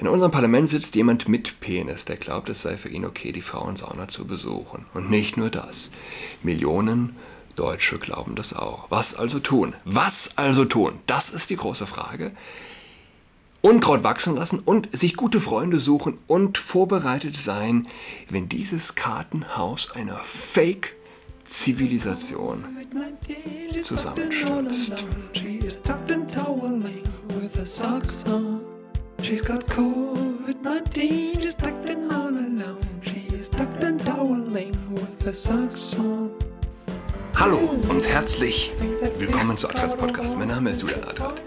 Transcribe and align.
In 0.00 0.08
unserem 0.08 0.32
Parlament 0.32 0.70
sitzt 0.70 0.96
jemand 0.96 1.28
mit 1.28 1.60
Penis, 1.60 2.06
der 2.06 2.16
glaubt, 2.16 2.48
es 2.48 2.62
sei 2.62 2.78
für 2.78 2.88
ihn 2.88 3.04
okay, 3.04 3.32
die 3.32 3.42
Frauensauna 3.42 4.08
zu 4.08 4.26
besuchen. 4.26 4.86
Und 4.94 5.10
nicht 5.10 5.36
nur 5.36 5.50
das. 5.50 5.90
Millionen 6.42 7.14
Deutsche 7.54 7.98
glauben 7.98 8.34
das 8.34 8.54
auch. 8.54 8.90
Was 8.90 9.14
also 9.14 9.40
tun? 9.40 9.76
Was 9.84 10.38
also 10.38 10.64
tun? 10.64 10.98
Das 11.06 11.28
ist 11.28 11.50
die 11.50 11.56
große 11.56 11.86
Frage. 11.86 12.32
Unkraut 13.60 14.02
wachsen 14.02 14.34
lassen 14.34 14.60
und 14.60 14.88
sich 14.96 15.16
gute 15.16 15.38
Freunde 15.38 15.78
suchen 15.78 16.16
und 16.26 16.56
vorbereitet 16.56 17.36
sein, 17.36 17.86
wenn 18.30 18.48
dieses 18.48 18.94
Kartenhaus 18.94 19.90
einer 19.90 20.16
Fake-Zivilisation 20.16 22.64
zusammenstürzt. 23.82 25.04
She's 29.22 29.42
got 29.42 29.66
COVID-19, 29.66 31.42
she's 31.42 31.54
acting 31.62 32.10
all 32.10 32.28
alone. 32.28 32.80
She 33.02 33.20
is 33.34 33.50
tucked 33.50 33.84
and 33.84 34.00
toweling 34.00 34.74
with 34.94 35.22
her 35.22 35.34
socks 35.34 35.94
on. 35.98 36.30
Hallo 37.34 37.58
und 37.88 38.08
herzlich 38.08 38.72
willkommen 39.18 39.58
zu 39.58 39.68
Adrats 39.68 39.94
Podcast. 39.94 40.38
Mein 40.38 40.48
Name 40.48 40.70
ist 40.70 40.80
Julian 40.80 41.04
Adrat. 41.04 41.42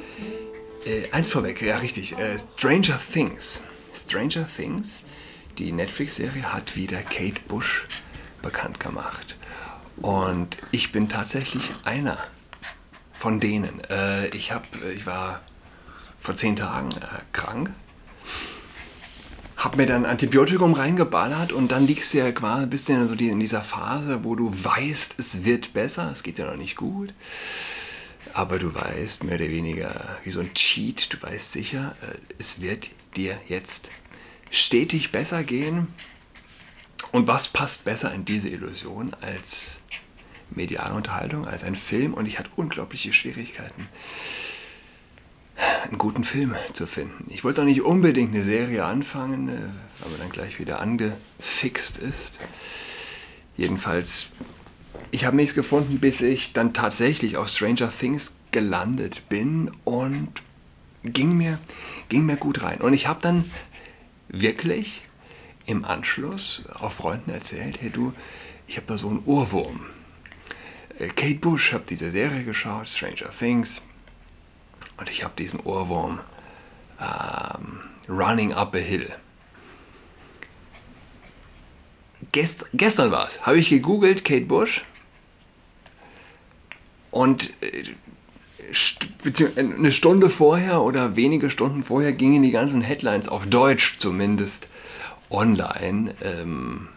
Äh, 0.86 1.10
eins 1.12 1.32
vorweg, 1.32 1.64
ja 1.64 1.78
richtig, 1.78 2.16
äh, 2.20 2.38
Stranger 2.38 3.00
Things. 3.00 3.64
Stranger 3.92 4.48
Things, 4.48 5.02
die 5.58 5.72
Netflix-Serie 5.72 6.54
hat 6.54 6.76
wieder 6.76 7.02
Kate 7.02 7.42
Bush 7.48 7.88
bekannt 8.44 8.80
gemacht. 8.80 9.36
Und 9.98 10.58
ich 10.72 10.92
bin 10.92 11.10
tatsächlich 11.10 11.72
einer 11.86 12.20
von 13.14 13.40
denen. 13.40 13.82
Äh, 13.90 14.28
ich, 14.28 14.52
hab, 14.52 14.64
ich 14.94 15.08
war 15.08 15.42
vor 16.24 16.36
zehn 16.36 16.56
Tagen 16.56 16.92
äh, 16.94 17.06
krank 17.34 17.74
hab 19.64 19.78
mir 19.78 19.86
dann 19.86 20.06
Antibiotikum 20.06 20.74
reingeballert 20.74 21.54
und 21.54 21.72
dann 21.72 21.88
liegst 21.88 22.14
du 22.14 22.18
ja 22.18 22.34
quasi 22.34 22.64
ein 22.64 22.70
bisschen 22.70 23.08
so 23.08 23.14
in 23.14 23.40
dieser 23.40 23.62
Phase, 23.62 24.26
wo 24.26 24.36
du 24.36 24.52
weißt, 24.52 25.16
es 25.20 25.46
wird 25.46 25.72
besser, 25.72 26.12
es 26.12 26.22
geht 26.22 26.38
ja 26.38 26.46
noch 26.46 26.58
nicht 26.58 26.76
gut. 26.76 27.14
Aber 28.34 28.60
du 28.60 28.76
weißt 28.76 29.24
mehr 29.24 29.36
oder 29.36 29.48
weniger 29.48 29.94
wie 30.26 30.32
so 30.32 30.42
ein 30.42 30.54
Cheat, 30.54 31.14
du 31.14 31.22
weißt 31.22 31.54
sicher, 31.54 31.96
äh, 32.02 32.18
es 32.40 32.60
wird 32.60 32.90
dir 33.16 33.40
jetzt 33.48 33.90
stetig 34.50 35.14
besser 35.14 35.46
gehen. 35.46 35.88
Und 37.14 37.28
was 37.28 37.48
passt 37.48 37.86
besser 37.86 38.14
in 38.14 38.26
diese 38.26 38.50
Illusion 38.50 39.16
als 39.22 39.80
mediale 40.50 40.94
Unterhaltung, 40.94 41.48
als 41.48 41.64
ein 41.64 41.76
Film? 41.78 42.14
Und 42.14 42.26
ich 42.26 42.38
hatte 42.38 42.50
unglaubliche 42.58 43.14
Schwierigkeiten, 43.14 43.88
einen 45.84 45.98
guten 45.98 46.24
Film 46.24 46.56
zu 46.74 46.88
finden. 46.88 47.26
Ich 47.30 47.44
wollte 47.44 47.62
auch 47.62 47.66
nicht 47.66 47.82
unbedingt 47.82 48.34
eine 48.34 48.44
Serie 48.44 48.86
anfangen, 48.86 49.50
äh, 49.50 50.06
aber 50.06 50.18
dann 50.18 50.30
gleich 50.30 50.60
wieder 50.60 50.80
angefixt 50.80 51.98
ist. 51.98 52.40
Jedenfalls, 53.58 54.30
ich 55.12 55.26
habe 55.26 55.36
nichts 55.36 55.54
gefunden, 55.54 56.00
bis 56.00 56.22
ich 56.22 56.54
dann 56.54 56.74
tatsächlich 56.74 57.38
auf 57.38 57.50
Stranger 57.50 57.90
Things 57.90 58.34
gelandet 58.52 59.30
bin 59.30 59.72
und 59.84 60.32
ging 61.04 61.38
mir, 61.38 61.60
ging 62.10 62.26
mir 62.26 62.38
gut 62.38 62.64
rein. 62.64 62.82
Und 62.82 62.94
ich 62.94 63.08
habe 63.08 63.20
dann 63.22 63.50
wirklich 64.30 65.04
im 65.66 65.86
Anschluss 65.86 66.64
auf 66.74 66.94
Freunden 66.94 67.32
erzählt, 67.32 67.82
hey 67.82 67.90
du, 67.90 68.14
ich 68.68 68.78
habe 68.78 68.88
da 68.88 68.98
so 68.98 69.10
einen 69.10 69.24
Ohrwurm. 69.26 69.82
Äh, 71.00 71.08
Kate 71.10 71.36
Bush, 71.36 71.74
habe 71.74 71.86
diese 71.90 72.10
Serie 72.10 72.44
geschaut, 72.44 72.88
Stranger 72.88 73.30
Things 73.30 73.82
und 74.98 75.10
ich 75.10 75.24
habe 75.24 75.34
diesen 75.38 75.60
Ohrwurm 75.62 76.20
ähm, 77.00 77.80
Running 78.08 78.54
Up 78.54 78.76
a 78.76 78.80
Hill. 78.80 79.08
Gest, 82.32 82.66
gestern 82.74 83.12
war 83.12 83.28
es, 83.28 83.42
habe 83.42 83.58
ich 83.58 83.70
gegoogelt, 83.70 84.24
Kate 84.24 84.46
Bush. 84.46 84.84
Und 87.12 87.54
äh, 87.62 87.84
eine 89.56 89.92
Stunde 89.92 90.30
vorher 90.30 90.82
oder 90.82 91.16
wenige 91.16 91.50
Stunden 91.50 91.84
vorher 91.84 92.14
gingen 92.14 92.42
die 92.42 92.52
ganzen 92.52 92.82
Headlines 92.82 93.28
auf 93.28 93.46
Deutsch 93.46 94.00
zumindest 94.00 94.68
online. 95.30 96.16
Ähm, 96.24 96.90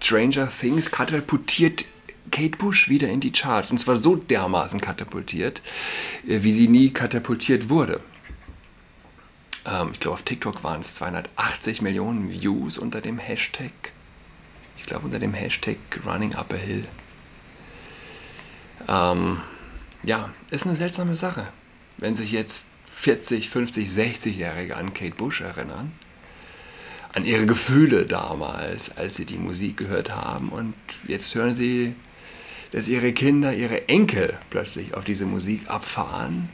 Stranger 0.00 0.48
Things 0.48 0.90
katapultiert 0.90 1.84
Kate 2.30 2.56
Bush 2.58 2.88
wieder 2.88 3.08
in 3.08 3.20
die 3.20 3.32
Charts. 3.32 3.70
Und 3.70 3.78
zwar 3.78 3.96
so 3.96 4.16
dermaßen 4.16 4.80
katapultiert, 4.80 5.62
äh, 6.26 6.42
wie 6.42 6.52
sie 6.52 6.68
nie 6.68 6.90
katapultiert 6.90 7.68
wurde. 7.68 8.00
Ähm, 9.66 9.90
ich 9.92 10.00
glaube, 10.00 10.14
auf 10.14 10.22
TikTok 10.22 10.64
waren 10.64 10.80
es 10.80 10.94
280 10.94 11.82
Millionen 11.82 12.30
Views 12.30 12.78
unter 12.78 13.00
dem 13.00 13.18
Hashtag. 13.18 13.72
Ich 14.76 14.84
glaube, 14.84 15.06
unter 15.06 15.18
dem 15.18 15.34
Hashtag 15.34 15.78
Running 16.06 16.34
Up 16.34 16.52
a 16.52 16.56
Hill. 16.56 16.84
Ähm, 18.88 19.40
ja, 20.02 20.30
ist 20.50 20.66
eine 20.66 20.76
seltsame 20.76 21.16
Sache. 21.16 21.48
Wenn 21.98 22.16
sich 22.16 22.32
jetzt 22.32 22.68
40, 22.86 23.50
50, 23.50 23.88
60-Jährige 23.88 24.76
an 24.76 24.94
Kate 24.94 25.14
Bush 25.14 25.40
erinnern, 25.40 25.92
an 27.14 27.24
ihre 27.24 27.46
Gefühle 27.46 28.06
damals, 28.06 28.96
als 28.96 29.16
sie 29.16 29.24
die 29.24 29.38
Musik 29.38 29.76
gehört 29.76 30.10
haben 30.10 30.50
und 30.50 30.74
jetzt 31.06 31.34
hören 31.34 31.54
sie 31.54 31.94
dass 32.72 32.88
ihre 32.88 33.12
Kinder, 33.12 33.54
ihre 33.54 33.88
Enkel 33.88 34.38
plötzlich 34.50 34.94
auf 34.94 35.04
diese 35.04 35.26
Musik 35.26 35.68
abfahren. 35.68 36.48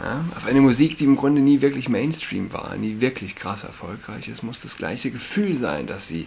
Ja, 0.00 0.24
auf 0.36 0.46
eine 0.46 0.60
Musik, 0.60 0.96
die 0.98 1.04
im 1.04 1.16
Grunde 1.16 1.40
nie 1.40 1.60
wirklich 1.60 1.88
Mainstream 1.88 2.52
war, 2.52 2.76
nie 2.76 3.00
wirklich 3.00 3.36
krass 3.36 3.62
erfolgreich. 3.62 4.28
Es 4.28 4.42
muss 4.42 4.58
das 4.58 4.76
gleiche 4.76 5.10
Gefühl 5.10 5.54
sein, 5.54 5.86
dass 5.86 6.08
sie 6.08 6.26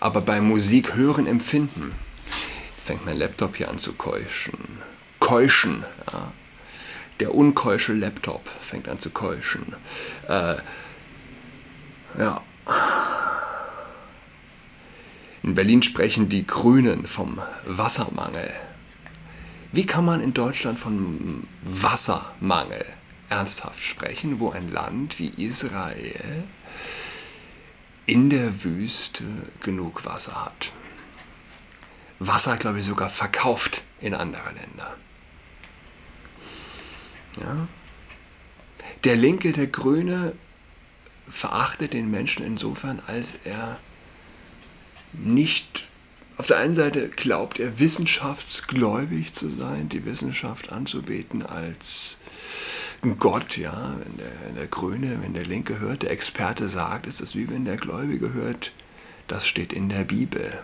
aber 0.00 0.22
beim 0.22 0.48
Musik 0.48 0.96
hören 0.96 1.26
empfinden. 1.26 1.92
Jetzt 2.74 2.86
fängt 2.86 3.06
mein 3.06 3.18
Laptop 3.18 3.56
hier 3.56 3.70
an 3.70 3.78
zu 3.78 3.92
keuschen. 3.92 4.58
Keuschen. 5.20 5.84
Ja. 6.12 6.32
Der 7.20 7.34
unkeusche 7.34 7.92
Laptop 7.92 8.48
fängt 8.60 8.88
an 8.88 8.98
zu 8.98 9.10
keuschen. 9.10 9.66
Äh, 10.26 10.56
ja. 12.18 12.42
In 15.42 15.54
Berlin 15.54 15.82
sprechen 15.82 16.28
die 16.28 16.46
Grünen 16.46 17.06
vom 17.06 17.40
Wassermangel. 17.66 18.52
Wie 19.72 19.86
kann 19.86 20.04
man 20.04 20.20
in 20.20 20.34
Deutschland 20.34 20.78
von 20.78 21.46
Wassermangel 21.64 22.84
ernsthaft 23.28 23.82
sprechen, 23.82 24.40
wo 24.40 24.50
ein 24.50 24.70
Land 24.70 25.18
wie 25.18 25.32
Israel 25.36 26.44
in 28.06 28.28
der 28.28 28.64
Wüste 28.64 29.24
genug 29.62 30.04
Wasser 30.04 30.44
hat? 30.44 30.72
Wasser, 32.18 32.56
glaube 32.56 32.80
ich, 32.80 32.84
sogar 32.84 33.08
verkauft 33.08 33.82
in 34.00 34.14
andere 34.14 34.48
Länder. 34.52 34.96
Ja? 37.40 37.68
Der 39.04 39.16
Linke, 39.16 39.52
der 39.52 39.68
Grüne, 39.68 40.34
verachtet 41.28 41.94
den 41.94 42.10
Menschen 42.10 42.44
insofern, 42.44 43.00
als 43.06 43.34
er 43.44 43.78
nicht 45.12 45.86
auf 46.40 46.46
der 46.46 46.58
einen 46.58 46.74
Seite 46.74 47.10
glaubt 47.10 47.60
er 47.60 47.78
wissenschaftsgläubig 47.78 49.34
zu 49.34 49.50
sein, 49.50 49.90
die 49.90 50.06
Wissenschaft 50.06 50.72
anzubeten 50.72 51.44
als 51.44 52.16
Gott, 53.18 53.58
ja, 53.58 53.94
wenn 53.98 54.16
der, 54.16 54.32
wenn 54.46 54.54
der 54.54 54.66
Grüne, 54.66 55.18
wenn 55.22 55.34
der 55.34 55.44
Linke 55.44 55.80
hört, 55.80 56.02
der 56.02 56.10
Experte 56.10 56.70
sagt, 56.70 57.06
ist 57.06 57.20
es 57.20 57.36
wie 57.36 57.50
wenn 57.50 57.66
der 57.66 57.76
Gläubige 57.76 58.32
hört, 58.32 58.72
das 59.26 59.46
steht 59.46 59.74
in 59.74 59.90
der 59.90 60.04
Bibel. 60.04 60.58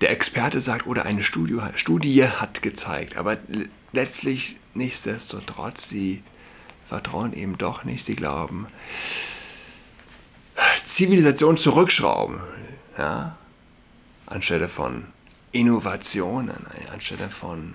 Der 0.00 0.10
Experte 0.10 0.60
sagt, 0.60 0.88
oder 0.88 1.06
eine 1.06 1.22
Studie, 1.22 1.58
Studie 1.76 2.24
hat 2.24 2.62
gezeigt, 2.62 3.16
aber 3.16 3.38
letztlich 3.92 4.56
nichtsdestotrotz, 4.74 5.88
sie 5.88 6.24
vertrauen 6.84 7.32
eben 7.32 7.58
doch 7.58 7.84
nicht, 7.84 8.04
sie 8.04 8.16
glauben, 8.16 8.66
Zivilisation 10.84 11.56
zurückschrauben, 11.56 12.40
ja, 12.98 13.36
anstelle 14.26 14.68
von 14.68 15.06
Innovationen, 15.50 16.58
anstelle 16.92 17.30
von, 17.30 17.74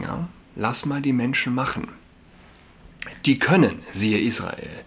ja, 0.00 0.28
lass 0.56 0.86
mal 0.86 1.02
die 1.02 1.12
Menschen 1.12 1.54
machen. 1.54 1.88
Die 3.26 3.38
können, 3.38 3.82
siehe 3.92 4.18
Israel. 4.18 4.84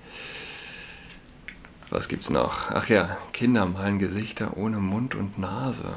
Was 1.90 2.10
gibt's 2.10 2.30
noch? 2.30 2.72
Ach 2.72 2.90
ja, 2.90 3.16
Kinder 3.32 3.66
malen 3.68 4.00
Gesichter 4.00 4.58
ohne 4.58 4.78
Mund 4.78 5.14
und 5.14 5.38
Nase. 5.38 5.94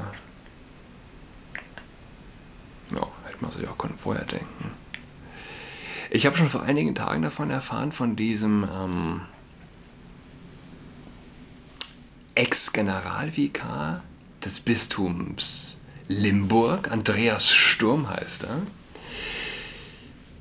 Ja, 2.91 3.07
hätte 3.25 3.41
man 3.41 3.51
sich 3.51 3.67
auch 3.67 3.75
vorher 3.97 4.25
denken. 4.25 4.71
Ich 6.11 6.25
habe 6.25 6.37
schon 6.37 6.49
vor 6.49 6.61
einigen 6.61 6.93
Tagen 6.93 7.23
davon 7.23 7.49
erfahren, 7.49 7.91
von 7.91 8.15
diesem 8.15 8.67
ähm, 8.71 9.21
Ex-Generalvikar 12.41 14.01
des 14.43 14.61
Bistums 14.61 15.77
Limburg, 16.07 16.89
Andreas 16.89 17.51
Sturm 17.51 18.09
heißt 18.09 18.45
er, 18.45 18.63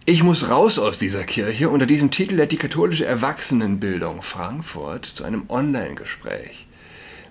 Ich 0.07 0.23
muss 0.23 0.49
raus 0.49 0.79
aus 0.79 0.99
dieser 0.99 1.25
Kirche. 1.25 1.69
Unter 1.69 1.85
diesem 1.85 2.11
Titel 2.11 2.37
lädt 2.37 2.53
die 2.53 2.57
katholische 2.57 3.05
Erwachsenenbildung 3.05 4.23
Frankfurt 4.23 5.05
zu 5.05 5.25
einem 5.25 5.45
Online-Gespräch 5.51 6.67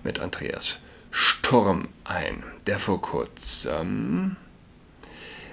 mit 0.04 0.20
Andreas 0.20 0.78
Sturm 1.10 1.88
ein, 2.04 2.44
der 2.68 2.78
vor 2.78 3.02
kurzem 3.02 4.36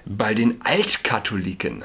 bei 0.05 0.35
den 0.35 0.61
Altkatholiken 0.63 1.83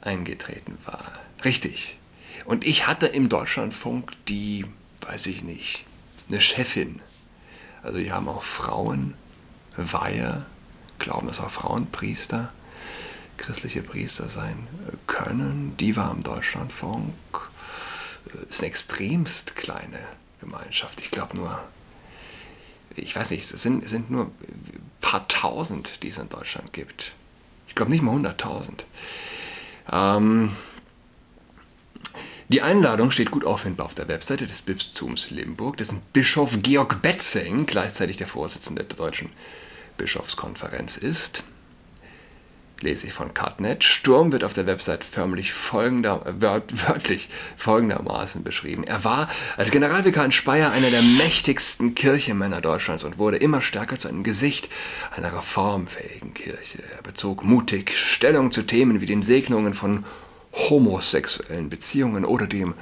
eingetreten 0.00 0.76
war. 0.84 1.12
Richtig. 1.44 1.96
Und 2.44 2.66
ich 2.66 2.88
hatte 2.88 3.06
im 3.06 3.28
Deutschlandfunk 3.28 4.10
die, 4.26 4.66
weiß 5.02 5.28
ich 5.28 5.44
nicht, 5.44 5.86
eine 6.30 6.40
Chefin. 6.40 7.02
Also 7.82 7.98
die 7.98 8.12
haben 8.12 8.28
auch 8.28 8.42
Frauen, 8.42 9.14
Weihe, 9.76 10.44
glauben, 10.98 11.26
dass 11.26 11.40
auch 11.40 11.50
Frauenpriester, 11.50 12.52
christliche 13.36 13.82
Priester 13.82 14.28
sein 14.28 14.68
können. 15.06 15.74
Die 15.78 15.96
war 15.96 16.10
im 16.12 16.22
Deutschlandfunk. 16.22 17.14
Ist 18.48 18.60
eine 18.60 18.68
extremst 18.68 19.56
kleine 19.56 19.98
Gemeinschaft. 20.40 21.00
Ich 21.00 21.10
glaube 21.10 21.36
nur, 21.36 21.60
ich 22.94 23.16
weiß 23.16 23.30
nicht, 23.30 23.42
es 23.42 23.62
sind, 23.62 23.88
sind 23.88 24.10
nur 24.10 24.26
ein 24.26 24.90
paar 25.00 25.26
tausend, 25.28 26.02
die 26.02 26.08
es 26.08 26.18
in 26.18 26.28
Deutschland 26.28 26.72
gibt. 26.72 27.12
Ich 27.66 27.74
glaube 27.74 27.90
nicht 27.90 28.02
mal 28.02 28.14
100.000. 28.14 28.84
Ähm, 29.90 30.52
die 32.52 32.62
Einladung 32.62 33.10
steht 33.10 33.30
gut 33.30 33.44
auffindbar 33.44 33.86
auf 33.86 33.94
der 33.94 34.08
Webseite 34.08 34.46
des 34.46 34.62
Bistums 34.62 35.30
Limburg, 35.30 35.76
dessen 35.76 36.02
Bischof 36.12 36.58
Georg 36.62 37.00
Betzing 37.00 37.66
gleichzeitig 37.66 38.16
der 38.16 38.26
Vorsitzende 38.26 38.84
der 38.84 38.96
Deutschen 38.96 39.30
Bischofskonferenz 39.96 40.96
ist 40.96 41.44
lese 42.82 43.06
ich 43.06 43.12
von 43.12 43.34
Cutnet. 43.34 43.84
Sturm 43.84 44.32
wird 44.32 44.44
auf 44.44 44.52
der 44.52 44.66
Website 44.66 45.04
förmlich 45.04 45.52
folgender, 45.52 46.22
wört, 46.38 46.88
wörtlich 46.88 47.28
folgendermaßen 47.56 48.42
beschrieben. 48.42 48.84
Er 48.84 49.04
war 49.04 49.28
als 49.56 49.70
Generalvikar 49.70 50.24
in 50.24 50.32
Speyer 50.32 50.72
einer 50.72 50.90
der 50.90 51.02
mächtigsten 51.02 51.94
Kirchenmänner 51.94 52.60
Deutschlands 52.60 53.04
und 53.04 53.18
wurde 53.18 53.36
immer 53.36 53.62
stärker 53.62 53.98
zu 53.98 54.08
einem 54.08 54.22
Gesicht 54.22 54.68
einer 55.14 55.34
reformfähigen 55.34 56.34
Kirche. 56.34 56.82
Er 56.96 57.02
bezog 57.02 57.44
mutig 57.44 57.96
Stellung 57.96 58.50
zu 58.50 58.62
Themen 58.62 59.00
wie 59.00 59.06
den 59.06 59.22
Segnungen 59.22 59.74
von 59.74 60.04
homosexuellen 60.52 61.70
Beziehungen 61.70 62.24
oder 62.24 62.46
dem 62.46 62.74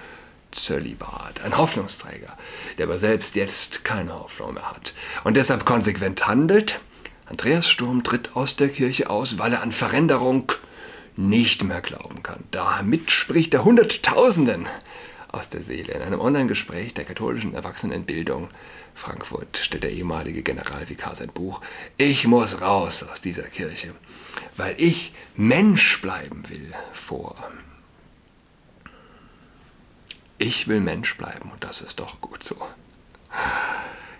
Zölibat, 0.50 1.42
ein 1.44 1.56
Hoffnungsträger, 1.56 2.36
der 2.78 2.86
aber 2.86 2.98
selbst 2.98 3.36
jetzt 3.36 3.84
keine 3.84 4.14
Hoffnung 4.14 4.54
mehr 4.54 4.70
hat 4.70 4.94
und 5.24 5.36
deshalb 5.36 5.64
konsequent 5.64 6.26
handelt, 6.26 6.80
Andreas 7.26 7.68
Sturm 7.68 8.02
tritt 8.02 8.34
aus 8.36 8.56
der 8.56 8.70
Kirche 8.70 9.10
aus, 9.10 9.38
weil 9.38 9.52
er 9.52 9.62
an 9.62 9.72
Veränderung 9.72 10.50
nicht 11.16 11.62
mehr 11.62 11.82
glauben 11.82 12.22
kann. 12.22 12.44
Damit 12.52 13.10
spricht 13.10 13.52
er 13.52 13.64
Hunderttausenden 13.64 14.66
aus 15.30 15.50
der 15.50 15.62
Seele. 15.62 15.92
In 15.92 16.02
einem 16.02 16.20
Online-Gespräch 16.20 16.94
der 16.94 17.04
katholischen 17.04 17.54
Erwachsenenbildung 17.54 18.48
Frankfurt 18.94 19.58
stellt 19.58 19.84
der 19.84 19.92
ehemalige 19.92 20.42
Generalvikar 20.42 21.14
sein 21.14 21.28
Buch 21.28 21.60
Ich 21.98 22.26
muss 22.26 22.62
raus 22.62 23.02
aus 23.02 23.20
dieser 23.20 23.42
Kirche, 23.42 23.92
weil 24.56 24.74
ich 24.78 25.12
Mensch 25.36 26.00
bleiben 26.00 26.48
will 26.48 26.72
vor. 26.92 27.36
Ich 30.38 30.68
will 30.68 30.80
Mensch 30.80 31.16
bleiben 31.16 31.50
und 31.50 31.64
das 31.64 31.80
ist 31.80 32.00
doch 32.00 32.20
gut 32.20 32.44
so. 32.44 32.56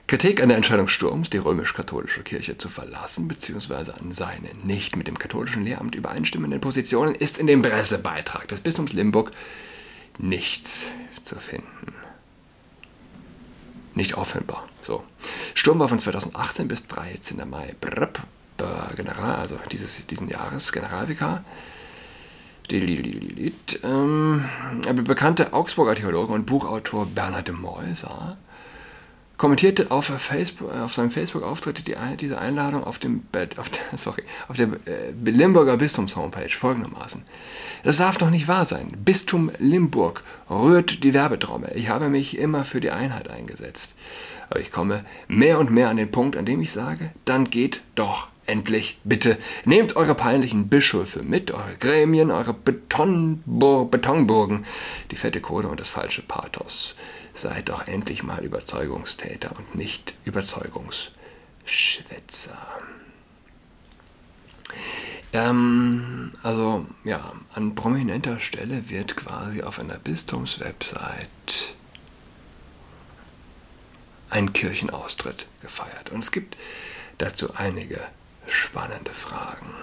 Kritik 0.08 0.42
an 0.42 0.48
der 0.48 0.56
Entscheidung 0.56 0.88
Sturms, 0.88 1.28
die 1.28 1.36
römisch-katholische 1.36 2.22
Kirche 2.22 2.56
zu 2.56 2.70
verlassen, 2.70 3.28
bzw. 3.28 3.92
an 3.92 4.12
seine 4.12 4.48
nicht 4.64 4.96
mit 4.96 5.06
dem 5.06 5.18
katholischen 5.18 5.64
Lehramt 5.64 5.94
übereinstimmenden 5.94 6.62
Positionen, 6.62 7.14
ist 7.14 7.36
in 7.36 7.46
dem 7.46 7.60
Pressebeitrag 7.60 8.48
des 8.48 8.62
Bistums 8.62 8.94
Limburg 8.94 9.32
nichts 10.18 10.92
zu 11.20 11.36
finden. 11.36 11.94
Nicht 13.94 14.14
auffindbar. 14.14 14.64
So. 14.80 15.04
Sturm 15.54 15.78
war 15.78 15.88
von 15.88 15.98
2018 15.98 16.68
bis 16.68 16.86
13. 16.86 17.48
Mai 17.48 17.74
Brrp, 17.78 18.20
General, 18.96 19.36
also 19.36 19.58
dieses, 19.70 20.06
diesen 20.06 20.28
Jahres 20.28 20.72
Generalvikar. 20.72 21.44
Ähm, 22.70 24.44
der 24.84 24.92
bekannte 24.92 25.54
Augsburger 25.54 25.94
Theologe 25.94 26.34
und 26.34 26.44
Buchautor 26.44 27.06
Bernhard 27.06 27.48
de 27.48 27.54
Meuser 27.54 28.36
kommentierte 29.38 29.90
auf, 29.90 30.06
Facebook, 30.06 30.70
auf 30.72 30.92
seinem 30.92 31.10
Facebook-Auftritt 31.10 31.86
die, 31.86 31.94
diese 32.20 32.38
Einladung 32.38 32.84
auf 32.84 32.98
dem 32.98 33.22
auf 33.56 33.70
der, 33.70 33.80
sorry, 33.96 34.24
auf 34.48 34.56
der 34.56 34.68
äh, 34.86 35.12
Limburger 35.24 35.76
Bistums-Homepage 35.76 36.50
folgendermaßen. 36.50 37.22
Das 37.84 37.98
darf 37.98 38.18
doch 38.18 38.30
nicht 38.30 38.48
wahr 38.48 38.64
sein. 38.64 38.92
Bistum 39.04 39.50
Limburg 39.58 40.22
rührt 40.50 41.04
die 41.04 41.14
Werbetrommel. 41.14 41.72
Ich 41.74 41.88
habe 41.88 42.08
mich 42.08 42.36
immer 42.36 42.64
für 42.64 42.80
die 42.80 42.90
Einheit 42.90 43.30
eingesetzt. 43.30 43.94
Aber 44.50 44.60
ich 44.60 44.70
komme 44.70 45.04
mehr 45.28 45.58
und 45.58 45.70
mehr 45.70 45.88
an 45.88 45.96
den 45.96 46.10
Punkt, 46.10 46.36
an 46.36 46.44
dem 46.44 46.60
ich 46.60 46.72
sage, 46.72 47.12
dann 47.24 47.48
geht 47.48 47.82
doch 47.94 48.28
endlich 48.48 48.98
bitte. 49.04 49.38
Nehmt 49.64 49.96
eure 49.96 50.14
peinlichen 50.14 50.68
Bischöfe 50.68 51.22
mit, 51.22 51.52
eure 51.52 51.76
Gremien, 51.78 52.30
eure 52.30 52.54
Betonbur 52.54 53.90
Betonburgen, 53.90 54.64
die 55.10 55.16
fette 55.16 55.40
Kohle 55.40 55.68
und 55.68 55.80
das 55.80 55.88
falsche 55.88 56.22
Pathos. 56.22 56.94
Seid 57.34 57.68
doch 57.68 57.86
endlich 57.86 58.22
mal 58.22 58.44
Überzeugungstäter 58.44 59.54
und 59.56 59.74
nicht 59.74 60.14
Überzeugungsschwätzer. 60.24 62.58
Ähm, 65.32 66.32
also 66.42 66.86
ja, 67.04 67.32
an 67.54 67.74
prominenter 67.74 68.40
Stelle 68.40 68.90
wird 68.90 69.16
quasi 69.16 69.62
auf 69.62 69.78
einer 69.78 69.98
Bistumswebsite 69.98 70.98
ein 74.30 74.52
Kirchenaustritt 74.52 75.46
gefeiert. 75.60 76.10
Und 76.10 76.20
es 76.20 76.32
gibt 76.32 76.56
dazu 77.18 77.54
einige 77.54 78.00
spannende 78.58 79.12
Fragen. 79.12 79.74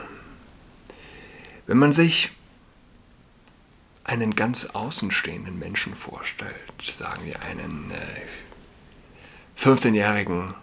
Wenn 1.67 1.77
man 1.77 1.91
sich 1.91 2.31
einen 4.03 4.35
ganz 4.35 4.65
außenstehenden 4.65 5.57
Menschen 5.57 5.95
vorstellt, 5.95 6.53
sagen 6.81 7.25
wir 7.25 7.41
einen 7.41 7.91
äh, 7.91 9.59
15-jährigen 9.59 10.53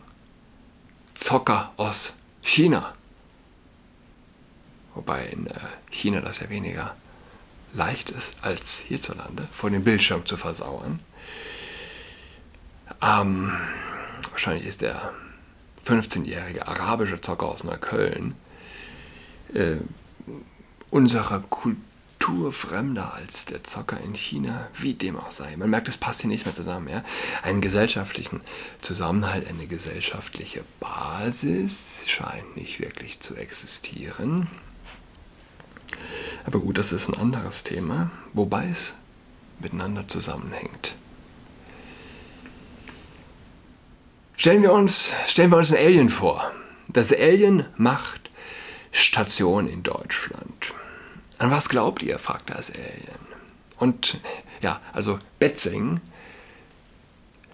Zocker 1.14 1.72
aus 1.76 2.14
China, 2.40 2.94
wobei 4.94 5.24
in 5.26 5.46
äh, 5.46 5.54
China 5.90 6.20
das 6.20 6.38
ja 6.38 6.50
weniger 6.50 6.94
leicht 7.72 8.10
ist 8.10 8.44
als 8.44 8.78
hierzulande, 8.78 9.48
vor 9.50 9.70
dem 9.70 9.82
Bildschirm 9.82 10.24
zu 10.26 10.36
versauern. 10.36 11.00
Ähm, 13.00 13.52
wahrscheinlich 14.30 14.66
ist 14.66 14.82
der 14.82 15.12
15-jährige 15.86 16.66
arabische 16.66 17.20
Zocker 17.20 17.46
aus 17.46 17.64
Neukölln 17.64 18.34
äh, 19.54 19.76
unserer 20.90 21.40
Kultur 21.40 21.80
kulturfremder 22.22 23.14
als 23.14 23.46
der 23.46 23.64
Zocker 23.64 24.00
in 24.00 24.14
China, 24.14 24.68
wie 24.74 24.94
dem 24.94 25.16
auch 25.18 25.32
sei. 25.32 25.56
Man 25.56 25.70
merkt, 25.70 25.88
es 25.88 25.96
passt 25.96 26.20
hier 26.20 26.30
nicht 26.30 26.46
mehr 26.46 26.54
zusammen. 26.54 26.88
Ja? 26.88 27.02
Einen 27.42 27.60
gesellschaftlichen 27.60 28.40
Zusammenhalt, 28.80 29.48
eine 29.48 29.66
gesellschaftliche 29.66 30.62
Basis 30.78 32.04
scheint 32.08 32.56
nicht 32.56 32.80
wirklich 32.80 33.20
zu 33.20 33.34
existieren. 33.34 34.46
Aber 36.44 36.60
gut, 36.60 36.78
das 36.78 36.92
ist 36.92 37.08
ein 37.08 37.16
anderes 37.16 37.64
Thema, 37.64 38.10
wobei 38.32 38.68
es 38.68 38.94
miteinander 39.58 40.06
zusammenhängt. 40.06 40.94
Stellen 44.36 44.62
wir 44.62 44.72
uns, 44.72 45.12
stellen 45.26 45.50
wir 45.50 45.58
uns 45.58 45.72
ein 45.72 45.78
Alien 45.78 46.08
vor. 46.08 46.50
Das 46.88 47.12
Alien 47.12 47.66
macht 47.76 48.30
Station 48.90 49.68
in 49.68 49.82
Deutschland. 49.82 50.74
An 51.38 51.50
was 51.50 51.68
glaubt 51.68 52.02
ihr? 52.02 52.18
fragt 52.18 52.50
das 52.50 52.70
Alien. 52.70 53.32
Und 53.78 54.18
ja, 54.60 54.80
also 54.92 55.18
Betzing, 55.38 56.00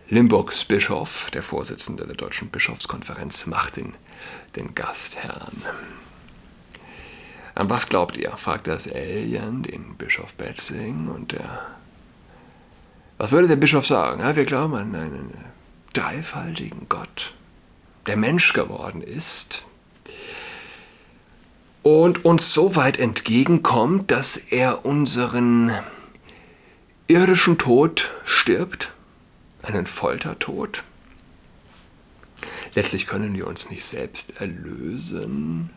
Limburgs 0.08 0.64
Bischof, 0.64 1.30
der 1.32 1.42
Vorsitzende 1.42 2.06
der 2.06 2.16
Deutschen 2.16 2.48
Bischofskonferenz, 2.48 3.46
macht 3.46 3.76
den, 3.76 3.94
den 4.56 4.74
Gastherrn. 4.74 5.62
An 7.54 7.70
was 7.70 7.88
glaubt 7.88 8.16
ihr? 8.16 8.30
fragt 8.36 8.66
das 8.66 8.86
Alien 8.86 9.62
den 9.62 9.96
Bischof 9.96 10.34
Betzing 10.34 11.08
und 11.08 11.32
der. 11.32 11.66
Was 13.18 13.32
würde 13.32 13.48
der 13.48 13.56
Bischof 13.56 13.86
sagen? 13.86 14.20
Ja, 14.20 14.36
wir 14.36 14.44
glauben 14.44 14.74
an 14.74 14.94
einen 14.94 15.34
dreifaltigen 15.98 16.88
Gott, 16.88 17.34
der 18.06 18.16
Mensch 18.16 18.52
geworden 18.52 19.02
ist, 19.02 19.64
und 21.82 22.24
uns 22.24 22.52
so 22.52 22.76
weit 22.76 22.98
entgegenkommt, 22.98 24.10
dass 24.10 24.36
er 24.36 24.84
unseren 24.84 25.72
irdischen 27.08 27.58
Tod 27.58 28.10
stirbt, 28.24 28.92
einen 29.62 29.86
Foltertod. 29.86 30.84
Letztlich 32.74 33.06
können 33.06 33.34
wir 33.34 33.46
uns 33.46 33.70
nicht 33.70 33.84
selbst 33.84 34.40
erlösen. 34.40 35.70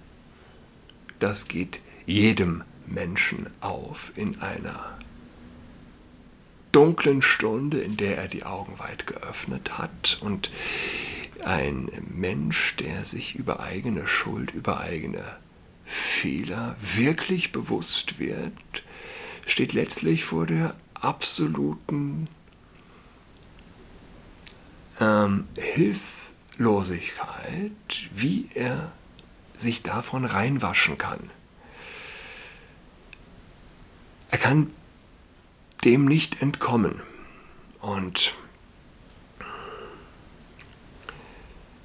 Das 1.20 1.48
geht 1.48 1.82
jedem 2.06 2.64
Menschen 2.86 3.52
auf 3.62 4.12
in 4.16 4.40
einer 4.42 5.00
dunklen 6.72 7.22
Stunde, 7.22 7.80
in 7.80 7.98
der 7.98 8.18
er 8.18 8.28
die 8.28 8.44
Augen 8.44 8.80
weit 8.80 9.08
geöffnet 9.08 9.78
hat 9.78 10.18
und 10.22 10.52
ein 11.44 11.90
Mensch, 12.14 12.76
der 12.78 13.04
sich 13.04 13.36
über 13.36 13.60
eigene 13.62 14.08
Schuld, 14.08 14.52
über 14.52 14.80
eigene 14.80 15.24
Fehler 15.86 16.76
wirklich 16.80 17.52
bewusst 17.52 18.20
wird, 18.20 18.84
steht 19.46 19.74
letztlich 19.74 20.24
vor 20.24 20.46
der 20.46 20.76
absoluten 20.94 22.30
ähm, 25.00 25.48
Hilflosigkeit, 25.58 27.72
wie 28.14 28.50
er 28.54 28.92
sich 29.54 29.84
davon 29.84 30.26
reinwaschen 30.26 30.98
kann. 30.98 31.30
Er 34.30 34.38
kann 34.38 34.74
dem 35.84 36.06
nicht 36.06 36.42
entkommen. 36.42 37.02
Und 37.80 38.36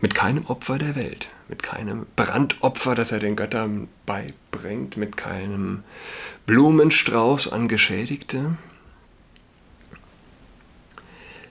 mit 0.00 0.14
keinem 0.14 0.44
Opfer 0.46 0.78
der 0.78 0.94
Welt, 0.94 1.28
mit 1.48 1.62
keinem 1.62 2.06
Brandopfer, 2.16 2.94
das 2.94 3.12
er 3.12 3.18
den 3.18 3.36
Göttern 3.36 3.88
beibringt, 4.04 4.96
mit 4.96 5.16
keinem 5.16 5.82
Blumenstrauß 6.44 7.48
an 7.48 7.68
Geschädigte. 7.68 8.56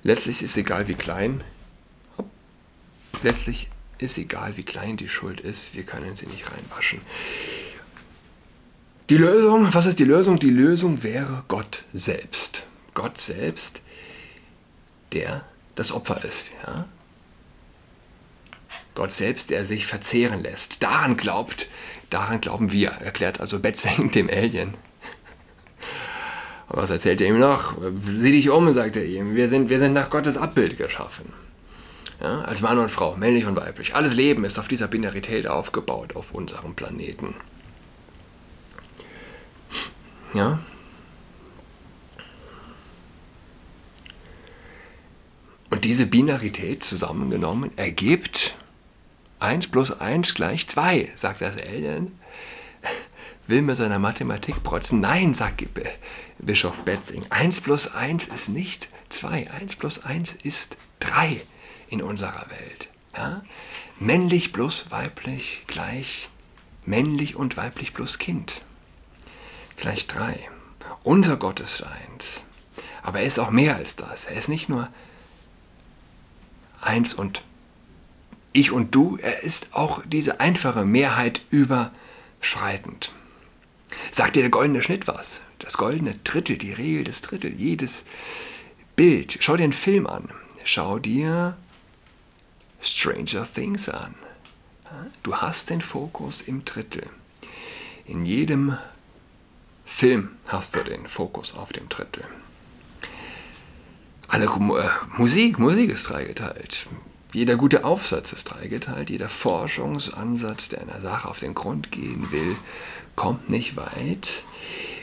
Letztlich 0.03 0.43
ist 0.43 0.55
egal, 0.55 0.87
wie 0.87 0.93
klein, 0.93 1.43
letztlich 3.23 3.69
ist 3.97 4.17
egal, 4.17 4.55
wie 4.57 4.63
klein 4.63 4.97
die 4.97 5.09
Schuld 5.09 5.41
ist, 5.41 5.73
wir 5.73 5.83
können 5.83 6.15
sie 6.15 6.27
nicht 6.27 6.51
reinwaschen. 6.51 7.01
Die 9.11 9.17
Lösung, 9.17 9.71
was 9.71 9.85
ist 9.85 9.99
die 9.99 10.03
Lösung? 10.03 10.39
Die 10.39 10.49
Lösung 10.49 11.03
wäre 11.03 11.43
Gott 11.47 11.83
selbst. 11.93 12.63
Gott 12.95 13.19
selbst, 13.19 13.81
der 15.13 15.45
das 15.75 15.91
Opfer 15.91 16.23
ist. 16.23 16.49
Ja? 16.65 16.87
Gott 18.95 19.11
selbst, 19.11 19.51
der 19.51 19.63
sich 19.63 19.85
verzehren 19.85 20.41
lässt. 20.41 20.81
Daran 20.81 21.17
glaubt, 21.17 21.67
daran 22.09 22.41
glauben 22.41 22.71
wir, 22.71 22.89
erklärt 22.89 23.41
also 23.41 23.59
Betzing 23.59 24.09
dem 24.09 24.27
Alien. 24.27 24.73
Und 26.69 26.77
was 26.77 26.89
erzählt 26.89 27.21
er 27.21 27.27
ihm 27.27 27.37
noch? 27.37 27.75
Sieh 28.07 28.31
dich 28.31 28.49
um, 28.49 28.73
sagt 28.73 28.95
er 28.95 29.05
ihm. 29.05 29.35
Wir 29.35 29.49
sind, 29.49 29.69
wir 29.69 29.77
sind 29.77 29.93
nach 29.93 30.09
Gottes 30.09 30.35
Abbild 30.35 30.77
geschaffen. 30.79 31.31
Ja, 32.21 32.41
als 32.41 32.61
Mann 32.61 32.79
und 32.79 32.89
Frau, 32.89 33.15
männlich 33.17 33.45
und 33.45 33.55
weiblich. 33.55 33.93
Alles 33.93 34.15
Leben 34.15 34.45
ist 34.45 34.57
auf 34.57 34.67
dieser 34.67 34.87
Binarität 34.87 35.47
aufgebaut 35.47 36.15
auf 36.15 36.31
unserem 36.31 36.73
Planeten. 36.73 37.35
Ja? 40.35 40.59
Und 45.69 45.85
diese 45.85 46.05
Binarität 46.05 46.83
zusammengenommen 46.83 47.71
ergibt 47.77 48.55
1 49.39 49.69
plus 49.69 49.91
1 49.91 50.33
gleich 50.33 50.67
2, 50.67 51.11
sagt 51.15 51.41
das 51.41 51.57
Alien. 51.57 52.19
Will 53.47 53.61
mit 53.61 53.77
seiner 53.77 53.99
Mathematik 53.99 54.61
protzen? 54.61 54.99
Nein, 54.99 55.33
sagt 55.33 55.63
Bischof 56.39 56.83
Betzing. 56.83 57.25
1 57.29 57.61
plus 57.61 57.93
1 57.93 58.25
ist 58.27 58.49
nicht 58.49 58.89
2. 59.09 59.51
1 59.51 59.77
plus 59.77 60.03
1 60.03 60.33
ist 60.43 60.75
3 60.99 61.41
in 61.87 62.01
unserer 62.01 62.45
Welt. 62.49 62.89
Ja? 63.15 63.41
Männlich 63.99 64.51
plus 64.51 64.87
weiblich 64.89 65.63
gleich 65.67 66.27
männlich 66.85 67.35
und 67.37 67.55
weiblich 67.55 67.93
plus 67.93 68.19
Kind 68.19 68.64
gleich 69.77 70.07
drei. 70.07 70.49
Unser 71.03 71.37
Gott 71.37 71.59
ist 71.59 71.83
eins. 71.83 72.43
Aber 73.03 73.19
er 73.19 73.25
ist 73.25 73.39
auch 73.39 73.51
mehr 73.51 73.75
als 73.75 73.95
das. 73.95 74.25
Er 74.25 74.35
ist 74.35 74.49
nicht 74.49 74.69
nur 74.69 74.89
eins 76.81 77.13
und 77.13 77.41
ich 78.53 78.71
und 78.71 78.95
du, 78.95 79.17
er 79.21 79.43
ist 79.43 79.73
auch 79.73 80.01
diese 80.05 80.39
einfache 80.39 80.85
Mehrheit 80.85 81.41
überschreitend. 81.49 83.11
Sagt 84.11 84.35
dir 84.35 84.41
der 84.41 84.49
goldene 84.49 84.81
Schnitt 84.81 85.07
was? 85.07 85.41
Das 85.59 85.77
goldene 85.77 86.15
Drittel, 86.23 86.57
die 86.57 86.73
Regel 86.73 87.03
des 87.03 87.21
Drittel, 87.21 87.53
jedes 87.53 88.05
Bild. 88.95 89.37
Schau 89.41 89.57
dir 89.57 89.63
einen 89.65 89.73
Film 89.73 90.07
an. 90.07 90.29
Schau 90.63 90.99
dir 90.99 91.57
Stranger 92.81 93.45
Things 93.51 93.89
an. 93.89 94.15
Du 95.23 95.35
hast 95.35 95.69
den 95.69 95.81
Fokus 95.81 96.41
im 96.41 96.63
Drittel. 96.65 97.03
In 98.05 98.25
jedem 98.25 98.77
Film 99.85 100.29
hast 100.47 100.75
du 100.75 100.83
den 100.83 101.07
Fokus 101.07 101.53
auf 101.53 101.71
dem 101.71 101.87
Drittel. 101.87 102.23
Alle 104.27 104.45
äh, 104.45 104.89
Musik, 105.17 105.59
Musik 105.59 105.91
ist 105.91 106.09
dreigeteilt. 106.09 106.87
Jeder 107.31 107.55
gute 107.55 107.85
Aufsatz 107.85 108.33
ist 108.33 108.45
dreigeteilt. 108.45 109.09
Jeder 109.11 109.29
Forschungsansatz, 109.29 110.69
der 110.69 110.81
einer 110.81 110.99
Sache 110.99 111.29
auf 111.29 111.39
den 111.39 111.53
Grund 111.53 111.91
gehen 111.91 112.31
will, 112.31 112.55
kommt 113.15 113.49
nicht 113.49 113.77
weit, 113.77 114.43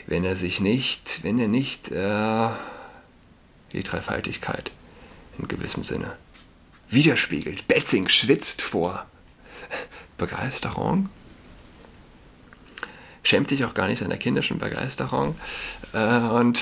wenn 0.07 0.25
er 0.25 0.35
sich 0.35 0.59
nicht, 0.59 1.23
wenn 1.23 1.39
er 1.39 1.47
nicht 1.47 1.89
äh, 1.89 2.49
die 3.71 3.83
Dreifaltigkeit 3.83 4.71
in 5.39 5.47
gewissem 5.47 5.83
Sinne 5.83 6.17
widerspiegelt. 6.89 7.67
Betzing 7.67 8.09
schwitzt 8.09 8.61
vor 8.61 9.05
Begeisterung 10.17 11.09
schämt 13.23 13.49
sich 13.49 13.65
auch 13.65 13.73
gar 13.73 13.87
nicht 13.87 13.99
seiner 13.99 14.17
kindischen 14.17 14.57
Begeisterung. 14.57 15.35
Äh, 15.93 16.19
und, 16.19 16.61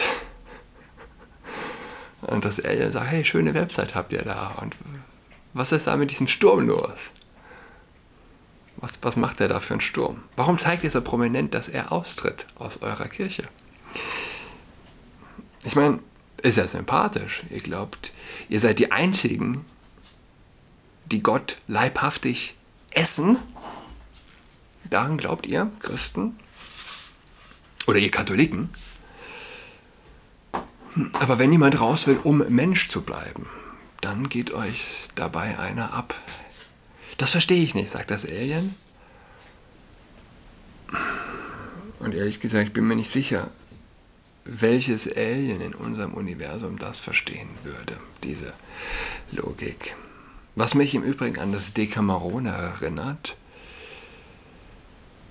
und 2.22 2.46
dass 2.46 2.60
er 2.60 2.92
sagt, 2.92 3.12
hey, 3.12 3.26
schöne 3.26 3.54
Website 3.54 3.96
habt 3.96 4.14
ihr 4.14 4.24
da. 4.24 4.56
Und 4.62 4.76
was 5.54 5.72
ist 5.72 5.88
da 5.88 5.98
mit 5.98 6.12
diesem 6.12 6.28
Sturm 6.28 6.68
los? 6.68 7.12
Was, 8.78 8.94
was 9.02 9.16
macht 9.16 9.42
er 9.42 9.48
da 9.48 9.60
für 9.60 9.74
einen 9.74 9.82
Sturm? 9.82 10.24
Warum 10.36 10.58
zeigt 10.58 10.84
er 10.84 10.90
so 10.90 11.02
prominent, 11.02 11.54
dass 11.54 11.68
er 11.68 11.92
austritt 11.92 12.48
aus 12.56 12.82
eurer 12.82 13.08
Kirche? 13.08 13.44
Ich 15.64 15.76
meine, 15.76 16.00
ist 16.42 16.58
ja 16.58 16.68
sympathisch. 16.68 17.44
Ihr 17.50 17.60
glaubt, 17.60 18.14
ihr 18.50 18.60
seid 18.60 18.80
die 18.80 18.92
Einzigen, 18.92 19.66
die 21.06 21.22
Gott 21.22 21.58
leibhaftig 21.68 22.56
essen. 22.92 23.38
Daran 24.90 25.18
glaubt 25.18 25.46
ihr, 25.46 25.70
Christen? 25.80 26.40
Oder 27.88 28.00
ihr 28.00 28.12
Katholiken. 28.12 28.70
Aber 31.14 31.40
wenn 31.40 31.52
jemand 31.52 31.80
raus 31.80 32.08
will, 32.08 32.18
um 32.18 32.40
Mensch 32.50 32.88
zu 32.88 33.02
bleiben, 33.02 33.48
dann 34.02 34.30
geht 34.30 34.52
euch 34.52 35.08
dabei 35.16 35.58
einer 35.58 35.94
ab. 35.94 36.14
Das 37.18 37.32
verstehe 37.32 37.64
ich 37.64 37.76
nicht, 37.76 37.90
sagt 37.90 38.12
das 38.12 38.26
Alien. 38.26 38.76
Und 42.00 42.16
ehrlich 42.16 42.40
gesagt, 42.40 42.68
ich 42.68 42.74
bin 42.74 42.88
mir 42.88 42.96
nicht 42.96 43.12
sicher, 43.12 43.52
welches 44.44 45.08
Alien 45.08 45.62
in 45.62 45.76
unserem 45.76 46.14
Universum 46.14 46.80
das 46.80 47.00
verstehen 47.00 47.50
würde, 47.64 47.96
diese 48.24 48.54
Logik. 49.32 49.96
Was 50.56 50.76
mich 50.76 50.96
im 50.96 51.04
Übrigen 51.04 51.40
an 51.40 51.54
das 51.54 51.74
Decameron 51.74 52.48
erinnert, 52.48 53.38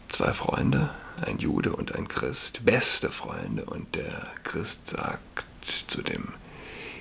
zwei 0.09 0.33
Freunde, 0.33 0.90
ein 1.23 1.39
Jude 1.39 1.75
und 1.75 1.95
ein 1.95 2.09
Christ, 2.09 2.65
beste 2.65 3.11
Freunde. 3.11 3.65
Und 3.65 3.95
der 3.95 4.27
Christ 4.43 4.89
sagt 4.89 5.47
zu 5.62 6.03
dem 6.03 6.29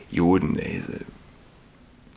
Juden, 0.09 0.57
ey, 0.57 0.81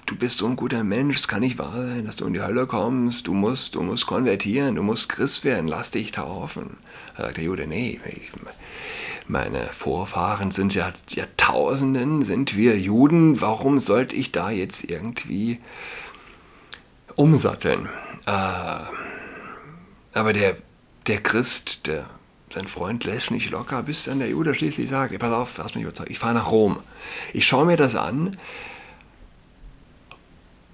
du 0.07 0.17
bist 0.17 0.39
so 0.39 0.47
ein 0.47 0.57
guter 0.57 0.85
Mensch, 0.85 1.17
es 1.17 1.29
kann 1.29 1.41
nicht 1.41 1.59
wahr 1.59 1.73
sein, 1.73 2.07
dass 2.07 2.17
du 2.17 2.27
in 2.27 2.35
die 2.35 2.43
Hölle 2.43 2.67
kommst, 2.67 3.27
du 3.27 3.35
musst, 3.35 3.75
du 3.75 3.83
musst 3.83 4.07
konvertieren, 4.07 4.75
du 4.75 4.83
musst 4.83 5.09
Christ 5.09 5.45
werden, 5.45 5.69
lass 5.69 5.91
dich 5.91 6.13
taufen. 6.13 6.77
Da 7.17 7.25
sagt 7.25 7.39
der 7.39 7.45
Jude, 7.45 7.67
nee, 7.67 8.01
ich, 8.07 8.33
meine 9.29 9.69
Vorfahren 9.73 10.51
sind 10.51 10.75
ja 10.75 10.93
Jahrtausenden, 11.09 12.25
sind 12.25 12.57
wir 12.57 12.79
Juden, 12.79 13.41
warum 13.41 13.81
sollte 13.81 14.17
ich 14.17 14.33
da 14.33 14.51
jetzt 14.51 14.91
irgendwie 14.91 15.61
umsatteln? 17.15 17.89
Äh, 18.27 18.31
aber 20.15 20.33
der 20.33 20.57
der 21.07 21.23
Christ, 21.23 21.87
der, 21.87 22.07
sein 22.51 22.67
Freund 22.67 23.05
lässt 23.05 23.31
nicht 23.31 23.51
locker, 23.51 23.83
bis 23.83 24.05
dann 24.05 24.19
der 24.19 24.29
Jude 24.29 24.55
schließlich 24.55 24.89
sagt, 24.89 25.19
pass 25.19 25.33
auf, 25.33 25.59
hast 25.59 25.75
mich 25.75 25.85
überzeugt, 25.85 26.11
ich 26.11 26.19
fahre 26.19 26.35
nach 26.35 26.51
Rom. 26.51 26.81
Ich 27.33 27.47
schaue 27.47 27.67
mir 27.67 27.77
das 27.77 27.95
an 27.97 28.31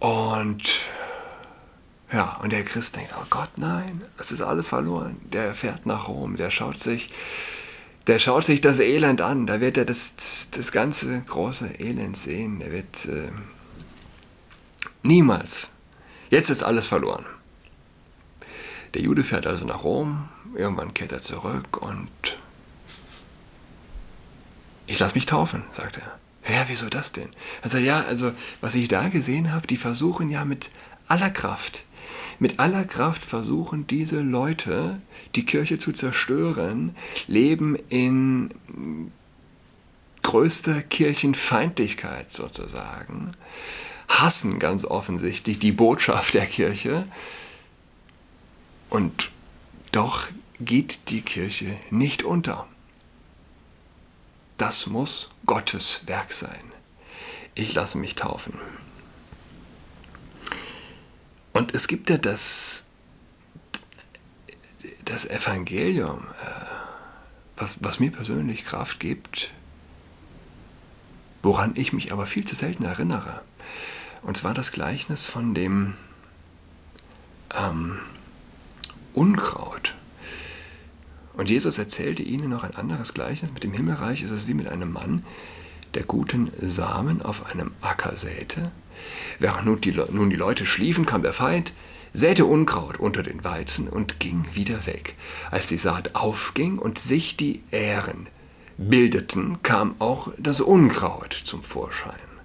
und 0.01 0.63
ja, 2.13 2.39
und 2.43 2.53
der 2.53 2.65
Christ 2.65 2.97
denkt, 2.97 3.13
oh 3.21 3.27
Gott, 3.29 3.51
nein, 3.57 4.03
das 4.17 4.33
ist 4.33 4.41
alles 4.41 4.69
verloren. 4.69 5.17
Der 5.31 5.55
fährt 5.55 5.85
nach 5.85 6.09
Rom, 6.09 6.37
der 6.37 6.51
schaut 6.51 6.81
sich, 6.81 7.11
der 8.07 8.19
schaut 8.19 8.45
sich 8.45 8.63
das 8.63 8.79
Elend 8.79 9.21
an, 9.21 9.47
da 9.47 9.61
wird 9.61 9.77
er 9.77 9.85
das, 9.85 10.17
das, 10.17 10.49
das 10.51 10.73
ganze 10.73 11.21
große 11.21 11.67
Elend 11.79 12.17
sehen. 12.17 12.61
Der 12.61 12.73
wird 12.73 13.05
äh, 13.05 13.31
niemals, 15.03 15.69
jetzt 16.31 16.49
ist 16.49 16.63
alles 16.63 16.87
verloren. 16.87 17.27
Der 18.95 19.03
Jude 19.03 19.25
fährt 19.25 19.47
also 19.47 19.65
nach 19.65 19.85
Rom, 19.85 20.29
irgendwann 20.55 20.95
kehrt 20.95 21.13
er 21.13 21.21
zurück 21.21 21.81
und 21.83 22.09
ich 24.87 24.99
lasse 24.99 25.15
mich 25.15 25.27
taufen, 25.27 25.65
sagt 25.75 25.99
er. 25.99 26.19
Ja, 26.53 26.65
wieso 26.69 26.89
das 26.89 27.13
denn? 27.13 27.29
Er 27.63 27.69
sagt, 27.69 27.85
ja, 27.85 28.01
also 28.01 28.33
was 28.63 28.75
ich 28.75 28.89
da 28.89 29.09
gesehen 29.09 29.53
habe, 29.53 29.67
die 29.67 29.77
versuchen 29.77 30.31
ja 30.31 30.47
mit 30.47 30.71
aller 31.07 31.31
Kraft, 31.31 31.85
mit 32.39 32.59
aller 32.59 32.85
Kraft 32.85 33.25
versuchen 33.25 33.87
diese 33.87 34.21
Leute, 34.21 35.01
die 35.35 35.45
Kirche 35.45 35.79
zu 35.79 35.93
zerstören, 35.93 36.95
leben 37.27 37.77
in 37.89 38.51
größter 40.23 40.83
Kirchenfeindlichkeit 40.83 42.33
sozusagen, 42.33 43.33
hassen 44.09 44.59
ganz 44.59 44.85
offensichtlich 44.85 45.59
die 45.59 45.73
Botschaft 45.73 46.35
der 46.35 46.47
Kirche 46.47 47.07
und 48.91 49.31
doch 49.93 50.27
geht 50.61 51.11
die 51.11 51.23
Kirche 51.23 51.79
nicht 51.91 52.23
unter. 52.23 52.67
Das 54.57 54.87
muss 54.87 55.31
Gottes 55.47 56.03
Werk 56.07 56.33
sein. 56.33 56.63
Ich 57.55 57.75
lasse 57.75 57.99
mich 57.99 58.15
taufen. 58.15 58.55
Und 61.53 61.75
es 61.75 61.89
gibt 61.89 62.11
ja 62.11 62.19
das, 62.19 62.87
das 65.05 65.25
Evangelium, 65.25 66.25
äh, 66.43 66.67
was, 67.57 67.83
was 67.83 68.01
mir 68.01 68.11
persönlich 68.11 68.65
Kraft 68.65 69.01
gibt, 69.01 69.53
woran 71.43 71.73
ich 71.77 71.93
mich 71.93 72.13
aber 72.13 72.27
viel 72.27 72.45
zu 72.45 72.55
selten 72.55 72.85
erinnere. 72.85 73.43
Und 74.23 74.37
zwar 74.37 74.55
das 74.55 74.73
Gleichnis 74.73 75.27
von 75.27 75.55
dem 75.55 75.95
ähm, 77.55 77.99
Unkraut. 79.19 79.97
Und 81.37 81.51
Jesus 81.51 81.77
erzählte 81.79 82.23
ihnen 82.23 82.51
noch 82.51 82.63
ein 82.63 82.77
anderes 82.77 83.15
Gleichnis. 83.15 83.53
Mit 83.53 83.65
dem 83.65 83.73
Himmelreich 83.73 84.23
ist 84.23 84.31
es 84.31 84.47
wie 84.47 84.55
mit 84.55 84.69
einem 84.69 84.93
Mann, 84.93 85.25
der 85.95 86.05
guten 86.05 86.53
Samen 86.61 87.21
auf 87.21 87.47
einem 87.47 87.73
Acker 87.81 88.15
säte. 88.15 88.71
Während 89.41 89.67
nun 89.67 89.81
die, 89.81 89.91
nun 90.13 90.31
die 90.31 90.37
Leute 90.37 90.67
schliefen, 90.67 91.05
kam 91.05 91.23
der 91.23 91.33
Feind, 91.33 91.73
säte 92.13 92.45
Unkraut 92.45 93.01
unter 93.01 93.25
den 93.25 93.43
Weizen 93.43 93.89
und 93.89 94.21
ging 94.21 94.47
wieder 94.53 94.87
weg. 94.87 95.17
Als 95.51 95.67
die 95.67 95.79
Saat 95.79 96.15
aufging 96.15 96.79
und 96.79 97.01
sich 97.01 97.37
die 97.37 97.65
Ähren 97.73 98.29
bildeten, 98.77 99.65
kam 99.65 99.97
auch 99.99 100.29
das 100.39 100.61
Unkraut 100.61 101.33
zum 101.33 101.65
Vorschein. 101.65 102.38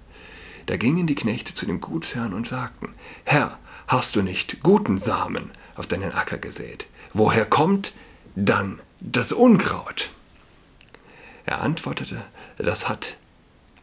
Da 0.66 0.76
gingen 0.76 1.06
die 1.06 1.14
Knechte 1.14 1.54
zu 1.54 1.66
dem 1.66 1.80
Gutsherrn 1.80 2.32
und 2.32 2.46
sagten, 2.46 2.94
Herr, 3.24 3.58
hast 3.86 4.16
du 4.16 4.22
nicht 4.22 4.62
guten 4.62 4.98
Samen 4.98 5.50
auf 5.76 5.86
deinen 5.86 6.12
Acker 6.12 6.38
gesät? 6.38 6.86
Woher 7.12 7.44
kommt 7.44 7.92
dann 8.34 8.80
das 9.00 9.32
Unkraut? 9.32 10.10
Er 11.46 11.60
antwortete, 11.60 12.24
das 12.56 12.88
hat 12.88 13.18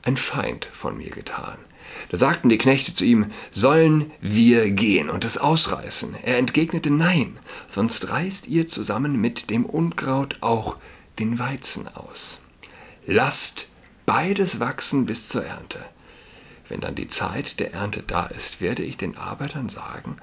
ein 0.04 0.18
Feind 0.18 0.66
von 0.72 0.98
mir 0.98 1.12
getan. 1.12 1.58
Da 2.10 2.18
sagten 2.18 2.50
die 2.50 2.58
Knechte 2.58 2.94
zu 2.94 3.06
ihm, 3.06 3.28
sollen 3.52 4.12
wir 4.22 4.72
gehen 4.72 5.10
und 5.10 5.26
es 5.26 5.38
ausreißen? 5.38 6.16
Er 6.24 6.38
entgegnete, 6.38 6.90
nein, 6.90 7.38
sonst 7.68 8.10
reißt 8.10 8.48
ihr 8.48 8.68
zusammen 8.68 9.20
mit 9.20 9.50
dem 9.50 9.66
Unkraut 9.66 10.38
auch 10.42 10.78
den 11.20 11.38
Weizen 11.38 11.88
aus. 11.88 12.40
Lasst 13.06 13.68
beides 14.06 14.60
wachsen 14.60 15.06
bis 15.06 15.30
zur 15.30 15.46
Ernte. 15.46 15.80
Wenn 16.72 16.80
dann 16.80 16.96
die 16.96 17.10
Zeit 17.10 17.60
der 17.60 17.74
Ernte 17.74 18.02
da 18.02 18.28
ist, 18.28 18.62
werde 18.62 18.82
ich 18.82 18.96
den 18.96 19.18
Arbeitern 19.18 19.68
sagen, 19.68 20.16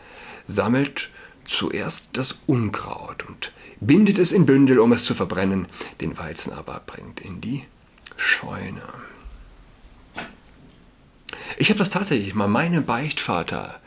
sammelt 0.46 1.10
zuerst 1.44 2.08
das 2.14 2.40
Unkraut 2.46 3.28
und 3.28 3.52
bindet 3.80 4.18
es 4.18 4.32
in 4.32 4.46
Bündel, 4.46 4.78
um 4.78 4.92
es 4.92 5.04
zu 5.04 5.14
verbrennen, 5.14 5.68
den 6.00 6.16
Weizen 6.16 6.54
aber 6.54 6.80
bringt 6.86 7.20
in 7.20 7.42
die 7.42 7.66
Scheune. 8.16 8.80
Ich 11.58 11.68
habe 11.68 11.78
das 11.78 11.90
tatsächlich 11.90 12.34
mal 12.34 12.48
meinem 12.48 12.86
Beichtvater 12.86 13.78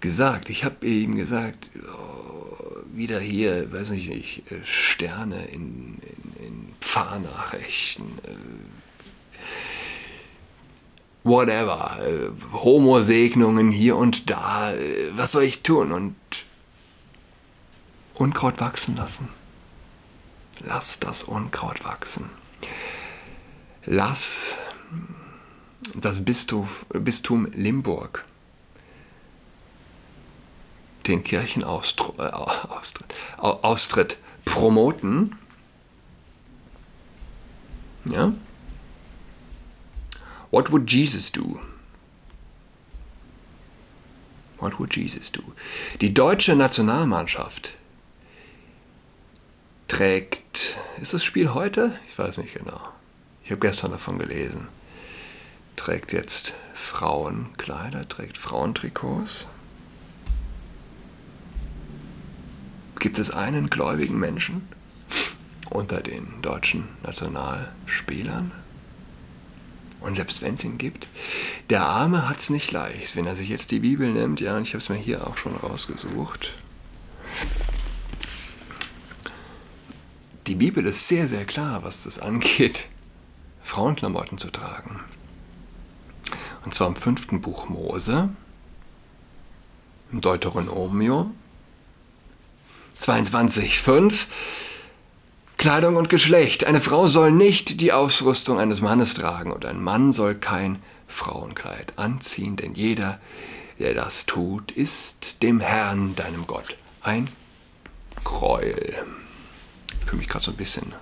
gesagt. 0.00 0.50
Ich 0.50 0.64
habe 0.64 0.86
ihm 0.86 1.16
gesagt, 1.16 1.70
oh, 1.94 2.76
wieder 2.92 3.20
hier, 3.20 3.72
weiß 3.72 3.92
ich 3.92 4.10
nicht, 4.10 4.42
Sterne 4.64 5.42
in, 5.46 5.98
in, 6.02 6.44
in 6.46 6.74
Pfarrnachrichten, 6.82 8.04
äh, 8.04 8.83
whatever, 11.24 11.98
äh, 12.00 12.30
Homosegnungen 12.52 13.70
hier 13.70 13.96
und 13.96 14.30
da, 14.30 14.72
äh, 14.72 15.10
was 15.14 15.32
soll 15.32 15.44
ich 15.44 15.62
tun? 15.62 15.90
Und 15.90 16.14
Unkraut 18.14 18.60
wachsen 18.60 18.96
lassen. 18.96 19.28
Lass 20.60 21.00
das 21.00 21.24
Unkraut 21.24 21.84
wachsen. 21.84 22.30
Lass 23.86 24.58
das 25.94 26.24
Bistum, 26.24 26.68
Bistum 26.90 27.46
Limburg 27.54 28.24
den 31.06 31.22
Kirchenaustritt 31.22 32.18
äh, 32.18 32.30
Austritt 33.38 34.16
promoten. 34.44 35.36
Ja? 38.06 38.32
What 40.54 40.70
would 40.70 40.88
Jesus 40.88 41.32
do? 41.32 41.58
What 44.60 44.78
would 44.78 44.94
Jesus 44.94 45.32
do? 45.32 45.42
Die 46.00 46.14
deutsche 46.14 46.54
Nationalmannschaft 46.54 47.72
trägt, 49.88 50.78
ist 51.02 51.12
das 51.12 51.24
Spiel 51.24 51.54
heute? 51.54 51.98
Ich 52.08 52.16
weiß 52.16 52.38
nicht 52.38 52.54
genau. 52.54 52.80
Ich 53.42 53.50
habe 53.50 53.62
gestern 53.62 53.90
davon 53.90 54.16
gelesen. 54.20 54.68
Trägt 55.74 56.12
jetzt 56.12 56.54
Frauenkleider, 56.72 58.08
trägt 58.08 58.38
Frauentrikots. 58.38 59.48
Gibt 63.00 63.18
es 63.18 63.32
einen 63.32 63.70
gläubigen 63.70 64.20
Menschen 64.20 64.68
unter 65.70 66.00
den 66.00 66.40
deutschen 66.42 66.86
Nationalspielern? 67.02 68.52
Und 70.04 70.16
selbst 70.16 70.42
wenn 70.42 70.54
es 70.54 70.64
ihn 70.64 70.76
gibt, 70.76 71.08
der 71.70 71.82
Arme 71.82 72.28
hat 72.28 72.38
es 72.38 72.50
nicht 72.50 72.70
leicht. 72.72 73.16
Wenn 73.16 73.26
er 73.26 73.36
sich 73.36 73.48
jetzt 73.48 73.70
die 73.70 73.80
Bibel 73.80 74.12
nimmt, 74.12 74.38
ja, 74.38 74.54
und 74.56 74.64
ich 74.64 74.74
habe 74.74 74.78
es 74.78 74.90
mir 74.90 74.96
hier 74.96 75.26
auch 75.26 75.38
schon 75.38 75.56
rausgesucht. 75.56 76.52
Die 80.46 80.56
Bibel 80.56 80.84
ist 80.84 81.08
sehr, 81.08 81.26
sehr 81.26 81.46
klar, 81.46 81.84
was 81.84 82.02
das 82.02 82.18
angeht, 82.18 82.86
Frauenklamotten 83.62 84.36
zu 84.36 84.50
tragen. 84.50 85.00
Und 86.66 86.74
zwar 86.74 86.88
im 86.88 86.96
fünften 86.96 87.40
Buch 87.40 87.70
Mose, 87.70 88.28
im 90.12 90.20
Deuteronomium 90.20 91.34
22,5 93.00 94.26
Kleidung 95.64 95.96
und 95.96 96.10
Geschlecht. 96.10 96.66
Eine 96.66 96.82
Frau 96.82 97.06
soll 97.06 97.32
nicht 97.32 97.80
die 97.80 97.94
Ausrüstung 97.94 98.60
eines 98.60 98.82
Mannes 98.82 99.14
tragen 99.14 99.50
und 99.50 99.64
ein 99.64 99.82
Mann 99.82 100.12
soll 100.12 100.34
kein 100.34 100.78
Frauenkleid 101.08 101.98
anziehen, 101.98 102.56
denn 102.56 102.74
jeder, 102.74 103.18
der 103.78 103.94
das 103.94 104.26
tut, 104.26 104.72
ist 104.72 105.42
dem 105.42 105.60
Herrn, 105.60 106.14
deinem 106.16 106.46
Gott, 106.46 106.76
ein 107.00 107.30
Gräuel. 108.24 109.06
Ich 110.00 110.06
fühle 110.06 110.18
mich 110.18 110.28
gerade 110.28 110.44
so 110.44 110.50
ein 110.50 110.58
bisschen 110.58 110.92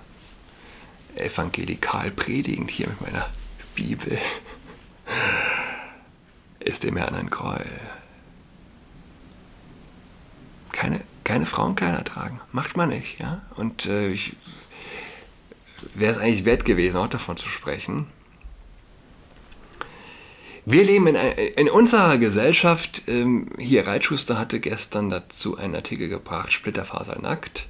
evangelikal 1.15 2.09
predigend 2.11 2.71
hier 2.71 2.87
mit 2.87 3.01
meiner 3.01 3.29
Bibel. 3.75 4.17
Ist 6.61 6.83
dem 6.83 6.95
Herrn 6.95 7.15
ein 7.15 7.29
Gräuel. 7.29 7.81
Keine, 11.43 11.45
Frauenkleider 11.45 12.03
tragen. 12.03 12.41
Macht 12.51 12.77
man 12.77 12.89
nicht, 12.89 13.21
ja. 13.21 13.41
Und 13.55 13.85
äh, 13.85 14.09
ich 14.09 14.35
wäre 15.93 16.13
es 16.13 16.17
eigentlich 16.17 16.45
wert 16.45 16.65
gewesen, 16.65 16.97
auch 16.97 17.07
davon 17.07 17.37
zu 17.37 17.49
sprechen. 17.49 18.07
Wir 20.65 20.85
leben 20.85 21.07
in, 21.07 21.15
in 21.15 21.69
unserer 21.69 22.17
Gesellschaft, 22.17 23.03
ähm, 23.07 23.49
hier 23.59 23.85
Reitschuster 23.85 24.39
hatte 24.39 24.61
gestern 24.61 25.09
dazu 25.09 25.57
einen 25.57 25.75
Artikel 25.75 26.07
gebracht, 26.07 26.53
Splitterfaser 26.53 27.19
nackt 27.19 27.67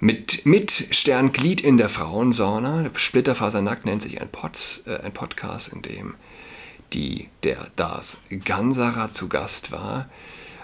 mit, 0.00 0.46
mit 0.46 0.88
Sternglied 0.90 1.60
in 1.60 1.76
der 1.76 1.90
Frauensauna. 1.90 2.90
Splitterfasernackt 2.94 3.84
nennt 3.84 4.02
sich 4.02 4.20
ein, 4.20 4.28
Pod, 4.30 4.82
äh, 4.86 5.00
ein 5.00 5.12
Podcast, 5.12 5.68
in 5.68 5.82
dem 5.82 6.14
die, 6.92 7.28
der 7.42 7.70
Das 7.76 8.18
Gansarer 8.44 9.10
zu 9.10 9.28
Gast 9.28 9.72
war. 9.72 10.08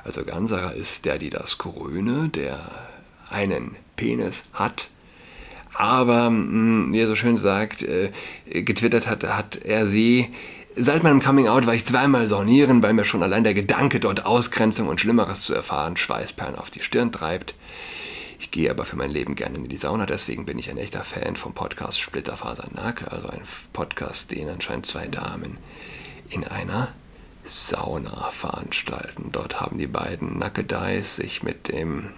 Also 0.04 0.24
Gansarer 0.24 0.74
ist 0.74 1.04
der, 1.04 1.18
die 1.18 1.30
das 1.30 1.58
Kröne, 1.58 2.28
der 2.28 2.58
einen 3.30 3.76
Penis 3.96 4.44
hat, 4.52 4.90
aber, 5.74 6.26
hm, 6.26 6.92
wie 6.92 7.00
er 7.00 7.08
so 7.08 7.16
schön 7.16 7.38
sagt, 7.38 7.82
äh, 7.82 8.10
getwittert 8.46 9.08
hat, 9.08 9.24
hat 9.24 9.56
er 9.56 9.86
sie 9.86 10.28
Seit 10.74 11.02
meinem 11.02 11.20
Coming 11.20 11.48
Out 11.48 11.66
war 11.66 11.74
ich 11.74 11.84
zweimal 11.84 12.28
saunieren, 12.28 12.82
weil 12.82 12.94
mir 12.94 13.04
schon 13.04 13.22
allein 13.22 13.44
der 13.44 13.52
Gedanke, 13.52 14.00
dort 14.00 14.24
Ausgrenzung 14.24 14.88
und 14.88 15.00
Schlimmeres 15.00 15.42
zu 15.42 15.52
erfahren, 15.52 15.98
Schweißperlen 15.98 16.56
auf 16.56 16.70
die 16.70 16.80
Stirn 16.80 17.12
treibt. 17.12 17.54
Ich 18.40 18.50
gehe 18.50 18.70
aber 18.70 18.86
für 18.86 18.96
mein 18.96 19.10
Leben 19.10 19.34
gerne 19.34 19.58
in 19.58 19.68
die 19.68 19.76
Sauna, 19.76 20.06
deswegen 20.06 20.46
bin 20.46 20.58
ich 20.58 20.70
ein 20.70 20.78
echter 20.78 21.04
Fan 21.04 21.36
vom 21.36 21.52
Podcast 21.52 22.00
Splitterfaser 22.00 22.68
Nack, 22.74 23.04
also 23.12 23.28
ein 23.28 23.42
Podcast, 23.74 24.32
den 24.32 24.48
anscheinend 24.48 24.86
zwei 24.86 25.08
Damen 25.08 25.58
in 26.30 26.44
einer 26.44 26.88
Sauna 27.44 28.30
veranstalten. 28.30 29.30
Dort 29.32 29.60
haben 29.60 29.78
die 29.78 29.86
beiden 29.86 30.38
Nackedeis 30.38 31.16
sich 31.16 31.42
mit 31.42 31.68
dem 31.68 32.10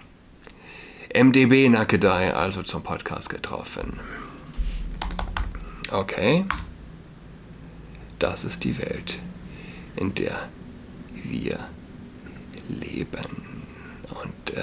MDB 1.13 1.69
Nackedei 1.69 2.33
also 2.33 2.61
zum 2.61 2.83
Podcast 2.83 3.29
getroffen. 3.29 3.99
Okay, 5.91 6.45
das 8.19 8.43
ist 8.43 8.63
die 8.63 8.77
Welt, 8.77 9.19
in 9.95 10.13
der 10.13 10.49
wir 11.13 11.59
leben. 12.67 13.45
Und 14.09 14.57
äh, 14.57 14.61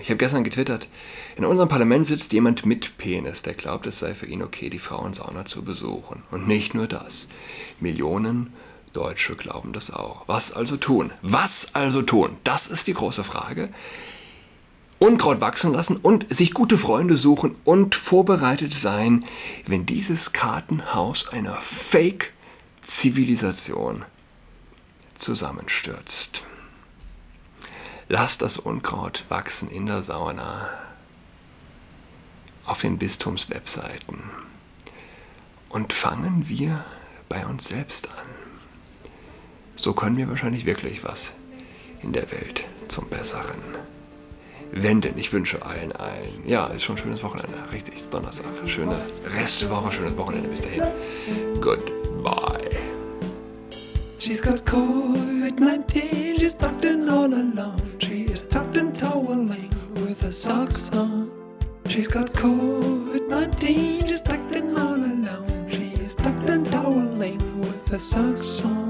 ich 0.00 0.08
habe 0.08 0.18
gestern 0.18 0.44
getwittert, 0.44 0.88
in 1.36 1.44
unserem 1.44 1.68
Parlament 1.68 2.06
sitzt 2.06 2.32
jemand 2.32 2.64
mit 2.66 2.96
Penis, 2.98 3.42
der 3.42 3.54
glaubt, 3.54 3.86
es 3.86 3.98
sei 3.98 4.14
für 4.14 4.26
ihn 4.26 4.42
okay, 4.42 4.70
die 4.70 4.78
Frauensauna 4.78 5.44
zu 5.44 5.62
besuchen. 5.62 6.22
Und 6.30 6.48
nicht 6.48 6.74
nur 6.74 6.86
das. 6.86 7.28
Millionen 7.80 8.52
Deutsche 8.92 9.36
glauben 9.36 9.72
das 9.72 9.90
auch. 9.92 10.24
Was 10.26 10.52
also 10.52 10.76
tun? 10.76 11.12
Was 11.22 11.74
also 11.74 12.02
tun? 12.02 12.36
Das 12.44 12.68
ist 12.68 12.86
die 12.86 12.94
große 12.94 13.24
Frage. 13.24 13.70
Unkraut 14.98 15.40
wachsen 15.40 15.72
lassen 15.72 15.96
und 15.96 16.26
sich 16.34 16.52
gute 16.52 16.76
Freunde 16.76 17.16
suchen 17.16 17.56
und 17.64 17.94
vorbereitet 17.94 18.74
sein, 18.74 19.24
wenn 19.66 19.86
dieses 19.86 20.34
Kartenhaus 20.34 21.28
einer 21.28 21.54
Fake-Zivilisation 21.54 24.04
zusammenstürzt. 25.14 26.44
Lass 28.12 28.38
das 28.38 28.56
Unkraut 28.56 29.24
wachsen 29.28 29.70
in 29.70 29.86
der 29.86 30.02
Sauna 30.02 30.68
auf 32.66 32.80
den 32.80 32.98
Bistumswebseiten 32.98 34.18
und 35.68 35.92
fangen 35.92 36.48
wir 36.48 36.84
bei 37.28 37.46
uns 37.46 37.68
selbst 37.68 38.08
an. 38.08 38.26
So 39.76 39.92
können 39.92 40.16
wir 40.16 40.28
wahrscheinlich 40.28 40.66
wirklich 40.66 41.04
was 41.04 41.34
in 42.02 42.12
der 42.12 42.28
Welt 42.32 42.64
zum 42.88 43.08
Besseren 43.08 43.62
wenden. 44.72 45.16
Ich 45.16 45.32
wünsche 45.32 45.64
allen 45.64 45.92
ein, 45.92 46.42
ja, 46.44 46.66
ist 46.66 46.82
schon 46.82 46.96
ein 46.96 46.98
schönes 46.98 47.22
Wochenende. 47.22 47.58
Richtig, 47.70 47.94
ist 47.94 48.12
Donnerstag. 48.12 48.50
Schöne 48.66 49.00
Restwoche, 49.36 49.92
schönes 49.92 50.16
Wochenende. 50.16 50.48
Bis 50.48 50.62
dahin. 50.62 50.82
Goodbye. 51.60 52.76
She's 54.18 54.42
got 54.42 54.66
COVID-19, 54.66 56.40
she's 56.40 56.52
tucked 56.52 56.79
She's 62.00 62.08
got 62.08 62.32
COVID-19, 62.32 64.08
she's 64.08 64.22
tucked 64.22 64.56
in 64.56 64.74
all 64.74 64.94
alone. 64.94 65.66
She 65.68 65.92
is 66.00 66.14
tucked 66.14 66.48
in 66.48 66.64
toweling 66.64 67.60
with 67.60 67.92
a 67.92 68.00
socks 68.00 68.64
on. 68.64 68.89